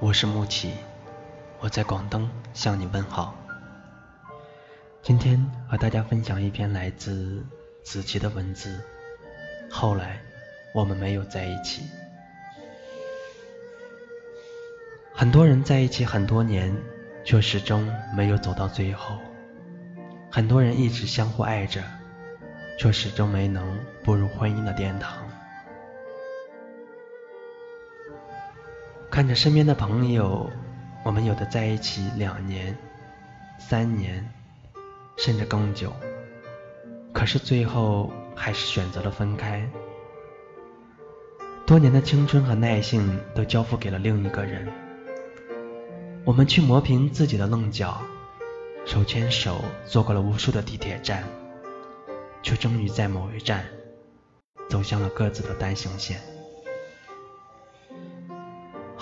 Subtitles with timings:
[0.00, 0.74] 我是木奇，
[1.58, 3.34] 我在广东向你问好。
[5.02, 7.44] 今天和大家分享一篇来自
[7.82, 8.80] 子琪的文字。
[9.68, 10.20] 后来
[10.72, 11.82] 我们没有在一起。
[15.12, 16.72] 很多人在一起很多年，
[17.24, 19.18] 却始终没有走到最后。
[20.30, 21.82] 很多人一直相互爱着，
[22.78, 25.27] 却始终没能步入婚姻的殿堂。
[29.10, 30.48] 看着身边的朋友，
[31.02, 32.76] 我们有的在一起两年、
[33.58, 34.28] 三年，
[35.16, 35.92] 甚至更久，
[37.12, 39.68] 可是最后还是选择了分开。
[41.66, 44.68] 多年的青春和耐性都交付给了另一个人，
[46.24, 48.00] 我们去磨平自己的棱角，
[48.84, 51.24] 手牵手坐过了无数的地铁站，
[52.42, 53.64] 却终于在某一站，
[54.68, 56.20] 走向了各自的单行线。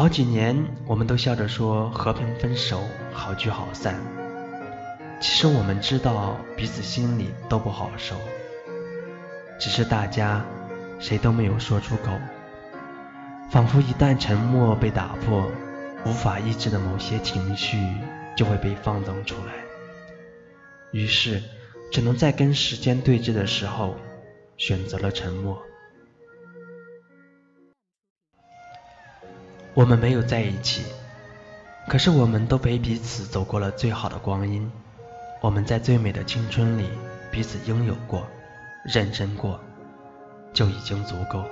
[0.00, 0.56] 好几年，
[0.86, 2.80] 我们都笑着说和平分手，
[3.12, 4.00] 好聚好散。
[5.20, 8.16] 其实我们知道彼此心里都不好受，
[9.58, 10.42] 只是大家
[10.98, 12.12] 谁都没有说出口。
[13.50, 15.46] 仿佛一旦沉默被打破，
[16.06, 17.76] 无法抑制的某些情绪
[18.34, 19.52] 就会被放纵出来。
[20.92, 21.42] 于是，
[21.92, 23.94] 只能在跟时间对峙的时候，
[24.56, 25.62] 选择了沉默。
[29.80, 30.82] 我们没有在一起，
[31.88, 34.70] 可是我们都陪彼此走过了最好的光阴。
[35.40, 36.86] 我们在最美的青春里
[37.30, 38.26] 彼此拥有过、
[38.84, 39.58] 认真过，
[40.52, 41.46] 就已经足够。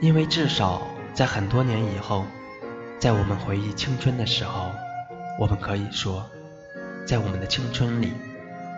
[0.00, 0.82] 因为至少
[1.14, 2.24] 在很多年以后，
[2.98, 4.72] 在我们回忆青春的时候，
[5.38, 6.26] 我们可以说，
[7.06, 8.12] 在我们的青春里，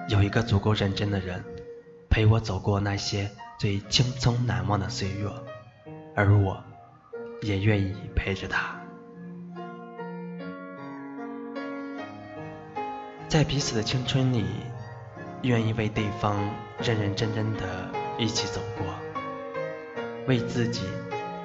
[0.08, 1.42] 有一个足够认真的人，
[2.10, 5.30] 陪我走过那些最青葱难忘的岁月，
[6.14, 6.62] 而我。
[7.42, 8.80] 也愿意陪着他，
[13.26, 14.46] 在彼此的青春里，
[15.42, 16.36] 愿意为对方
[16.80, 18.86] 认认真真的一起走过，
[20.28, 20.86] 为自己、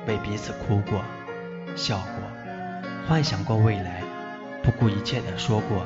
[0.07, 1.01] 为彼此哭过、
[1.75, 2.21] 笑过，
[3.07, 4.03] 幻想过未来，
[4.61, 5.83] 不顾一切的说过，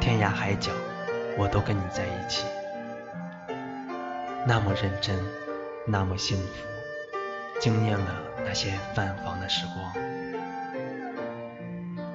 [0.00, 0.72] 天涯海角
[1.36, 2.46] 我都跟你在一起，
[4.46, 5.22] 那么认真，
[5.86, 6.73] 那么幸福。
[7.60, 9.92] 惊艳了那些泛黄的时光，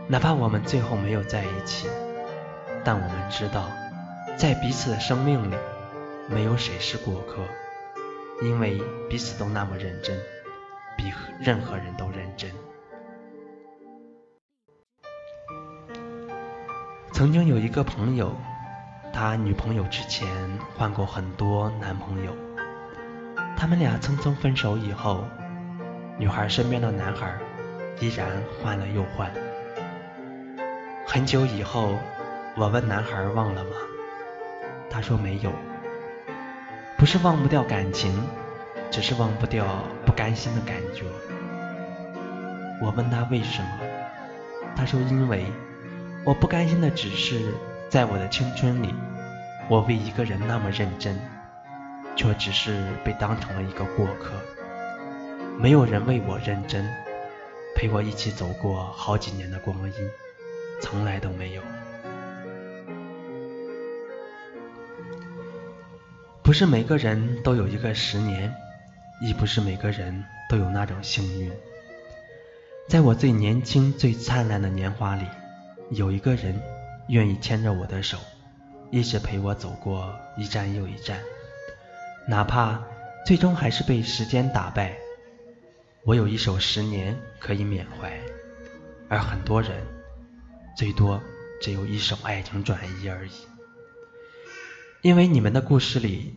[0.07, 1.88] 哪怕我们最后没有在一起，
[2.83, 3.69] 但我们知道，
[4.38, 5.55] 在彼此的生命里，
[6.27, 7.41] 没有谁是过客，
[8.44, 8.79] 因为
[9.09, 10.17] 彼此都那么认真，
[10.97, 12.51] 比任何人都认真。
[17.11, 18.35] 曾经有一个朋友，
[19.11, 20.27] 他女朋友之前
[20.77, 22.49] 换过很多男朋友。
[23.59, 25.28] 他们俩匆匆分手以后，
[26.18, 27.38] 女孩身边的男孩
[28.00, 28.25] 依然
[28.64, 29.30] 换了又换。
[31.06, 31.94] 很久以后，
[32.56, 33.72] 我问男孩忘了吗？
[34.90, 35.52] 他说没有，
[36.98, 38.24] 不是忘不掉感情，
[38.90, 39.66] 只是忘不掉
[40.06, 41.03] 不甘心的感觉。
[42.81, 43.69] 我问他为什么，
[44.74, 45.44] 他说因为
[46.24, 47.53] 我不甘心的只是
[47.90, 48.96] 在我的青春里，
[49.68, 51.19] 我为一个人那么认真。
[52.19, 54.34] 却只是被当成了一个过客，
[55.57, 56.85] 没有人为我认真，
[57.74, 59.94] 陪我一起走过好几年的光阴，
[60.81, 61.62] 从来都没有。
[66.44, 68.53] 不是每个人都有一个十年，
[69.22, 71.50] 亦不是每个人都有那种幸运。
[72.90, 75.25] 在我最年轻、最灿烂的年华里，
[75.91, 76.62] 有一个人
[77.07, 78.18] 愿意牵着我的手，
[78.91, 81.18] 一直陪我走过一站又一站。
[82.29, 82.79] 哪怕
[83.25, 84.95] 最终还是被时间打败，
[86.06, 88.21] 我有一首十年可以缅怀，
[89.09, 89.71] 而很多人
[90.77, 91.19] 最多
[91.59, 93.31] 只有一首爱情转移而已。
[95.01, 96.36] 因为你们的故事里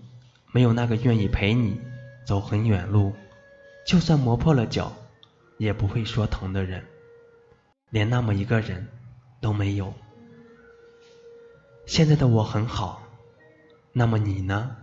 [0.50, 1.78] 没有那个愿意陪你
[2.26, 3.14] 走很远路，
[3.86, 4.96] 就算磨破了脚
[5.58, 6.82] 也不会说疼的人，
[7.90, 8.88] 连那么一个人
[9.42, 9.92] 都没有。
[11.84, 13.06] 现在的我很好，
[13.92, 14.74] 那么你呢？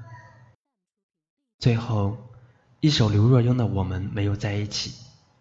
[1.60, 2.18] 最后，
[2.80, 4.92] 一首刘若英的《我们没有在一起》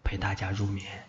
[0.02, 1.07] 陪大家入眠。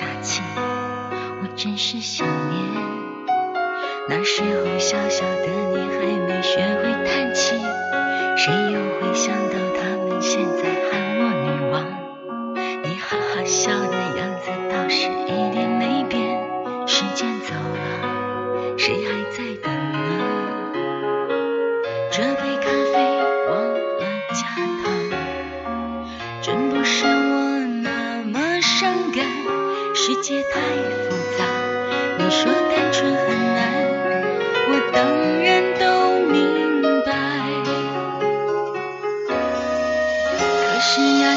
[0.00, 0.40] 傻气，
[1.42, 2.64] 我真是想念。
[4.08, 7.54] 那时候小小的你还没学会叹气，
[8.34, 11.84] 谁又会想到他们现在喊我女王？
[12.82, 16.48] 你哈哈笑的样子倒是一点没变，
[16.88, 19.98] 时间走了，谁还在等呢？
[22.10, 22.56] 这杯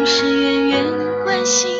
[0.00, 1.79] 总是远远关心，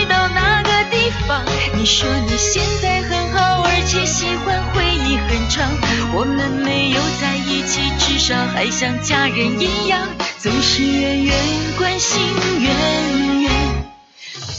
[1.27, 1.43] 方。
[1.77, 5.69] 你说你现在很好，而且喜欢回忆很长。
[6.13, 10.07] 我们没有在一起，至少还像家人一样，
[10.37, 11.35] 总是远远
[11.77, 12.21] 关心，
[12.59, 13.51] 远远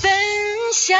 [0.00, 0.10] 分
[0.72, 0.98] 享。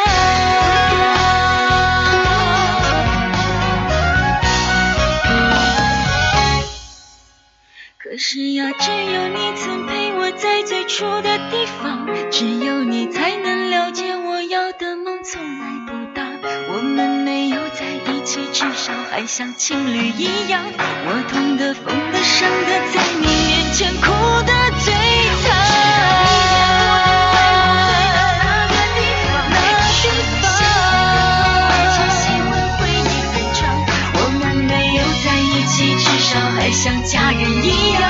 [7.99, 13.41] 可是呀，只有你曾陪我在最初的地方，只有你才能
[19.22, 20.60] 还像情侣一样。
[21.06, 24.10] 我痛的、疯的、伤的，在你面前哭
[24.42, 24.92] 得最
[25.44, 25.52] 惨。
[34.14, 38.02] 我们没有在一起，至少还像家人一样，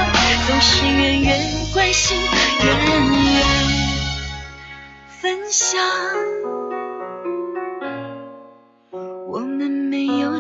[0.46, 1.38] 总是远远
[1.74, 2.16] 关心，
[2.62, 2.74] 远
[3.34, 3.44] 远
[5.20, 6.31] 分享。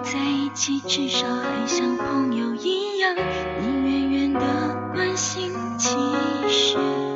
[0.02, 3.14] 在一起，至少还像朋友一样，
[3.60, 5.96] 你远远的关心，其
[6.48, 7.11] 实。